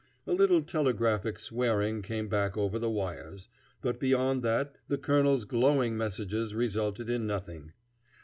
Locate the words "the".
2.79-2.89, 4.87-4.97